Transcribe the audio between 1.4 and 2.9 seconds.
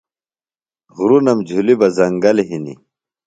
جُھلیۡ بہ زنگل ہِنیۡ۔